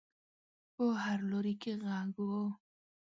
[0.75, 2.27] په هر لوري کې غږ و.